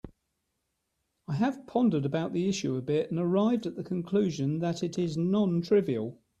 I 1.27 1.35
have 1.35 1.67
pondered 1.67 2.07
about 2.07 2.33
the 2.33 2.49
issue 2.49 2.75
a 2.75 2.81
bit 2.81 3.11
and 3.11 3.19
arrived 3.19 3.67
at 3.67 3.75
the 3.75 3.83
conclusion 3.83 4.57
that 4.57 4.81
it 4.81 4.97
is 4.97 5.15
non-trivial. 5.15 6.17